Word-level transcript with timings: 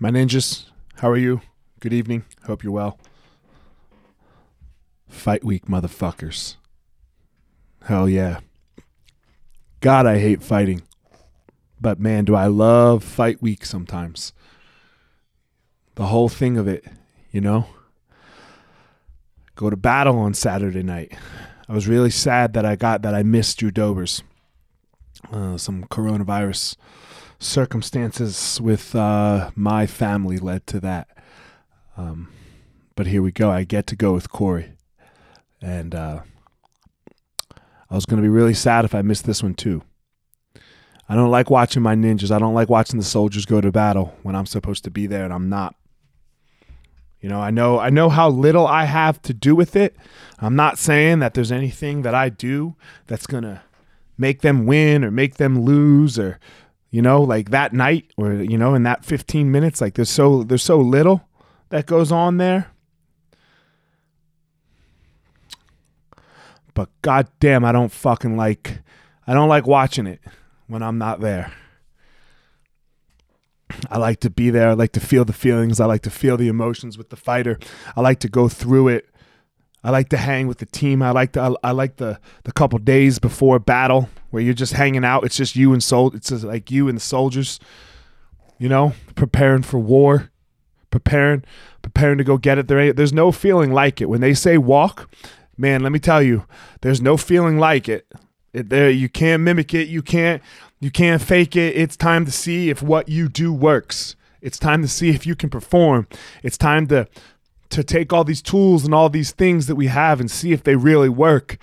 My 0.00 0.12
ninjas, 0.12 0.66
how 0.98 1.10
are 1.10 1.16
you? 1.16 1.40
Good 1.80 1.92
evening. 1.92 2.24
Hope 2.44 2.62
you're 2.62 2.72
well. 2.72 3.00
Fight 5.08 5.42
week, 5.42 5.66
motherfuckers. 5.66 6.54
Hell 7.82 8.08
yeah. 8.08 8.38
God, 9.80 10.06
I 10.06 10.20
hate 10.20 10.40
fighting. 10.40 10.82
But 11.80 11.98
man, 11.98 12.24
do 12.24 12.36
I 12.36 12.46
love 12.46 13.02
fight 13.02 13.42
week 13.42 13.64
sometimes. 13.64 14.32
The 15.96 16.06
whole 16.06 16.28
thing 16.28 16.56
of 16.58 16.68
it, 16.68 16.84
you 17.32 17.40
know? 17.40 17.66
Go 19.56 19.68
to 19.68 19.76
battle 19.76 20.16
on 20.20 20.32
Saturday 20.32 20.84
night. 20.84 21.12
I 21.68 21.72
was 21.72 21.88
really 21.88 22.10
sad 22.10 22.52
that 22.52 22.64
I 22.64 22.76
got 22.76 23.02
that 23.02 23.16
I 23.16 23.24
missed 23.24 23.58
Drew 23.58 23.72
Dober's. 23.72 24.22
Uh, 25.32 25.58
some 25.58 25.82
coronavirus 25.86 26.76
circumstances 27.38 28.60
with 28.60 28.94
uh, 28.94 29.50
my 29.54 29.86
family 29.86 30.38
led 30.38 30.66
to 30.68 30.80
that. 30.80 31.08
Um, 31.96 32.32
but 32.96 33.06
here 33.06 33.22
we 33.22 33.32
go. 33.32 33.50
I 33.50 33.64
get 33.64 33.86
to 33.88 33.96
go 33.96 34.12
with 34.12 34.30
Corey. 34.30 34.72
And 35.60 35.94
uh, 35.94 36.20
I 37.90 37.94
was 37.94 38.06
going 38.06 38.18
to 38.18 38.22
be 38.22 38.28
really 38.28 38.54
sad 38.54 38.84
if 38.84 38.94
I 38.94 39.02
missed 39.02 39.24
this 39.24 39.42
one 39.42 39.54
too. 39.54 39.82
I 41.08 41.14
don't 41.14 41.30
like 41.30 41.48
watching 41.48 41.82
my 41.82 41.94
ninjas. 41.94 42.30
I 42.30 42.38
don't 42.38 42.54
like 42.54 42.68
watching 42.68 42.98
the 42.98 43.04
soldiers 43.04 43.46
go 43.46 43.60
to 43.60 43.72
battle 43.72 44.16
when 44.22 44.36
I'm 44.36 44.46
supposed 44.46 44.84
to 44.84 44.90
be 44.90 45.06
there 45.06 45.24
and 45.24 45.32
I'm 45.32 45.48
not. 45.48 45.74
You 47.20 47.28
know, 47.28 47.40
I 47.40 47.50
know 47.50 47.80
I 47.80 47.90
know 47.90 48.08
how 48.08 48.28
little 48.28 48.66
I 48.66 48.84
have 48.84 49.20
to 49.22 49.34
do 49.34 49.56
with 49.56 49.74
it. 49.74 49.96
I'm 50.38 50.54
not 50.54 50.78
saying 50.78 51.18
that 51.18 51.34
there's 51.34 51.50
anything 51.50 52.02
that 52.02 52.14
I 52.14 52.28
do 52.28 52.76
that's 53.08 53.26
going 53.26 53.42
to 53.42 53.62
make 54.16 54.42
them 54.42 54.66
win 54.66 55.02
or 55.02 55.10
make 55.10 55.34
them 55.34 55.62
lose 55.62 56.18
or 56.18 56.38
you 56.90 57.02
know, 57.02 57.22
like 57.22 57.50
that 57.50 57.72
night 57.72 58.12
or 58.16 58.34
you 58.34 58.58
know, 58.58 58.74
in 58.74 58.82
that 58.84 59.04
15 59.04 59.50
minutes 59.50 59.80
like 59.80 59.94
there's 59.94 60.10
so 60.10 60.42
there's 60.42 60.62
so 60.62 60.78
little 60.78 61.28
that 61.70 61.86
goes 61.86 62.10
on 62.10 62.38
there. 62.38 62.70
But 66.74 66.90
goddamn, 67.02 67.64
I 67.64 67.72
don't 67.72 67.92
fucking 67.92 68.36
like 68.36 68.80
I 69.26 69.34
don't 69.34 69.48
like 69.48 69.66
watching 69.66 70.06
it 70.06 70.20
when 70.66 70.82
I'm 70.82 70.98
not 70.98 71.20
there. 71.20 71.52
I 73.90 73.98
like 73.98 74.20
to 74.20 74.30
be 74.30 74.50
there. 74.50 74.70
I 74.70 74.72
like 74.72 74.92
to 74.92 75.00
feel 75.00 75.24
the 75.24 75.32
feelings. 75.32 75.80
I 75.80 75.86
like 75.86 76.02
to 76.02 76.10
feel 76.10 76.36
the 76.36 76.48
emotions 76.48 76.96
with 76.96 77.10
the 77.10 77.16
fighter. 77.16 77.58
I 77.96 78.00
like 78.00 78.20
to 78.20 78.28
go 78.28 78.48
through 78.48 78.88
it. 78.88 79.08
I 79.84 79.90
like 79.90 80.08
to 80.10 80.16
hang 80.16 80.48
with 80.48 80.58
the 80.58 80.66
team. 80.66 81.02
I 81.02 81.12
like 81.12 81.32
to. 81.32 81.40
I, 81.40 81.68
I 81.68 81.70
like 81.72 81.96
the 81.96 82.18
the 82.44 82.52
couple 82.52 82.78
days 82.78 83.18
before 83.18 83.58
battle 83.58 84.08
where 84.30 84.42
you're 84.42 84.54
just 84.54 84.72
hanging 84.72 85.04
out. 85.04 85.24
It's 85.24 85.36
just 85.36 85.56
you 85.56 85.72
and 85.72 85.82
sol. 85.82 86.14
It's 86.14 86.28
just 86.30 86.44
like 86.44 86.70
you 86.70 86.88
and 86.88 86.96
the 86.96 87.02
soldiers. 87.02 87.60
You 88.58 88.68
know, 88.68 88.94
preparing 89.14 89.62
for 89.62 89.78
war, 89.78 90.30
preparing 90.90 91.44
preparing 91.80 92.18
to 92.18 92.24
go 92.24 92.38
get 92.38 92.58
it. 92.58 92.66
There 92.66 92.80
ain't. 92.80 92.96
There's 92.96 93.12
no 93.12 93.30
feeling 93.30 93.72
like 93.72 94.00
it 94.00 94.08
when 94.08 94.20
they 94.20 94.34
say 94.34 94.58
walk. 94.58 95.08
Man, 95.56 95.82
let 95.82 95.92
me 95.92 95.98
tell 95.98 96.22
you, 96.22 96.44
there's 96.82 97.00
no 97.00 97.16
feeling 97.16 97.58
like 97.58 97.88
it. 97.88 98.06
it 98.52 98.68
there, 98.68 98.90
you 98.90 99.08
can't 99.08 99.42
mimic 99.42 99.74
it. 99.74 99.88
You 99.88 100.02
can't. 100.02 100.42
You 100.80 100.90
can't 100.90 101.20
fake 101.20 101.56
it. 101.56 101.76
It's 101.76 101.96
time 101.96 102.24
to 102.24 102.30
see 102.30 102.70
if 102.70 102.82
what 102.82 103.08
you 103.08 103.28
do 103.28 103.52
works. 103.52 104.14
It's 104.40 104.58
time 104.58 104.82
to 104.82 104.88
see 104.88 105.10
if 105.10 105.26
you 105.26 105.34
can 105.34 105.50
perform. 105.50 106.06
It's 106.44 106.56
time 106.56 106.86
to 106.88 107.08
to 107.70 107.84
take 107.84 108.12
all 108.12 108.24
these 108.24 108.42
tools 108.42 108.84
and 108.84 108.94
all 108.94 109.08
these 109.08 109.32
things 109.32 109.66
that 109.66 109.76
we 109.76 109.86
have 109.86 110.20
and 110.20 110.30
see 110.30 110.52
if 110.52 110.62
they 110.62 110.76
really 110.76 111.08
work. 111.08 111.58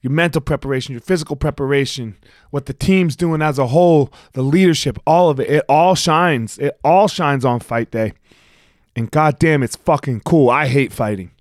Your 0.00 0.12
mental 0.12 0.40
preparation, 0.40 0.92
your 0.92 1.00
physical 1.00 1.36
preparation, 1.36 2.16
what 2.50 2.66
the 2.66 2.72
team's 2.72 3.16
doing 3.16 3.42
as 3.42 3.58
a 3.58 3.66
whole, 3.68 4.12
the 4.32 4.42
leadership, 4.42 4.98
all 5.06 5.30
of 5.30 5.40
it, 5.40 5.50
it 5.50 5.64
all 5.68 5.94
shines. 5.94 6.58
It 6.58 6.78
all 6.84 7.08
shines 7.08 7.44
on 7.44 7.60
fight 7.60 7.90
day. 7.90 8.12
And 8.94 9.10
goddamn, 9.10 9.62
it's 9.62 9.76
fucking 9.76 10.20
cool. 10.20 10.48
I 10.48 10.68
hate 10.68 10.92
fighting. 10.92 11.32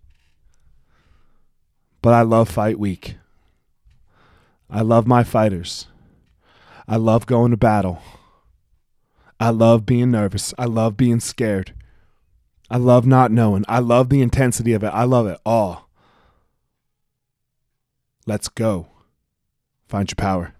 But 2.01 2.13
I 2.13 2.21
love 2.21 2.49
fight 2.49 2.79
week. 2.79 3.15
I 4.69 4.81
love 4.81 5.07
my 5.07 5.23
fighters. 5.23 5.87
I 6.87 6.97
love 6.97 7.25
going 7.25 7.51
to 7.51 7.57
battle. 7.57 8.01
I 9.39 9.49
love 9.49 9.85
being 9.85 10.11
nervous. 10.11 10.53
I 10.57 10.65
love 10.65 10.97
being 10.97 11.19
scared. 11.19 11.73
I 12.69 12.77
love 12.77 13.05
not 13.05 13.31
knowing. 13.31 13.63
I 13.67 13.79
love 13.79 14.09
the 14.09 14.21
intensity 14.21 14.73
of 14.73 14.83
it. 14.83 14.87
I 14.87 15.03
love 15.03 15.27
it 15.27 15.39
all. 15.45 15.89
Let's 18.25 18.49
go. 18.49 18.87
Find 19.87 20.09
your 20.09 20.15
power. 20.15 20.54